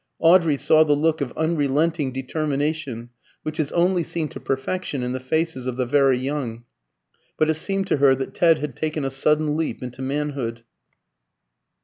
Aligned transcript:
Audrey 0.17 0.57
saw 0.57 0.83
the 0.83 0.95
look 0.95 1.21
of 1.21 1.31
unrelenting 1.37 2.11
determination, 2.11 3.11
which 3.43 3.59
is 3.59 3.71
only 3.73 4.01
seen 4.01 4.27
to 4.29 4.39
perfection 4.39 5.03
in 5.03 5.11
the 5.11 5.19
faces 5.19 5.67
of 5.67 5.77
the 5.77 5.85
very 5.85 6.17
young, 6.17 6.63
but 7.37 7.51
it 7.51 7.53
seemed 7.53 7.85
to 7.85 7.97
her 7.97 8.15
that 8.15 8.33
Ted 8.33 8.57
had 8.57 8.75
taken 8.75 9.05
a 9.05 9.11
sudden 9.11 9.55
leap 9.55 9.83
into 9.83 10.01
manhood. 10.01 10.63